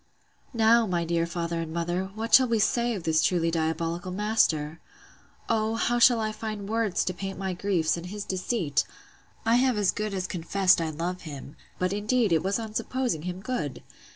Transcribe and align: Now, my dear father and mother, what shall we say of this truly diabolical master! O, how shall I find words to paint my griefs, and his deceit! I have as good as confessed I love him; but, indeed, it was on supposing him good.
Now, 0.55 0.87
my 0.87 1.05
dear 1.05 1.27
father 1.27 1.61
and 1.61 1.71
mother, 1.71 2.05
what 2.15 2.33
shall 2.33 2.47
we 2.47 2.57
say 2.57 2.95
of 2.95 3.03
this 3.03 3.21
truly 3.21 3.51
diabolical 3.51 4.11
master! 4.11 4.79
O, 5.47 5.75
how 5.75 5.99
shall 5.99 6.19
I 6.19 6.31
find 6.31 6.67
words 6.67 7.05
to 7.05 7.13
paint 7.13 7.37
my 7.37 7.53
griefs, 7.53 7.95
and 7.97 8.07
his 8.07 8.25
deceit! 8.25 8.83
I 9.45 9.57
have 9.57 9.77
as 9.77 9.91
good 9.91 10.15
as 10.15 10.25
confessed 10.25 10.81
I 10.81 10.89
love 10.89 11.21
him; 11.21 11.55
but, 11.77 11.93
indeed, 11.93 12.31
it 12.33 12.41
was 12.41 12.57
on 12.57 12.73
supposing 12.73 13.21
him 13.21 13.41
good. 13.41 13.83